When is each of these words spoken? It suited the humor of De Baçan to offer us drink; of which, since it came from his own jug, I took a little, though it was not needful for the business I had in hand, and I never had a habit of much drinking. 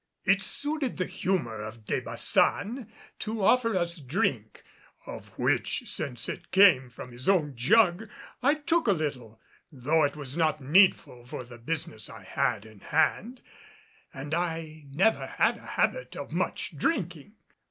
It 0.25 0.41
suited 0.41 0.97
the 0.97 1.05
humor 1.05 1.61
of 1.61 1.85
De 1.85 2.01
Baçan 2.01 2.87
to 3.19 3.43
offer 3.43 3.77
us 3.77 3.97
drink; 3.99 4.63
of 5.05 5.27
which, 5.37 5.83
since 5.85 6.27
it 6.27 6.49
came 6.49 6.89
from 6.89 7.11
his 7.11 7.29
own 7.29 7.55
jug, 7.55 8.09
I 8.41 8.55
took 8.55 8.87
a 8.87 8.93
little, 8.93 9.39
though 9.71 10.03
it 10.03 10.15
was 10.15 10.35
not 10.35 10.59
needful 10.59 11.27
for 11.27 11.43
the 11.43 11.59
business 11.59 12.09
I 12.09 12.23
had 12.23 12.65
in 12.65 12.79
hand, 12.79 13.41
and 14.11 14.33
I 14.33 14.85
never 14.89 15.27
had 15.27 15.57
a 15.57 15.67
habit 15.77 16.15
of 16.15 16.31
much 16.31 16.75
drinking. 16.75 17.33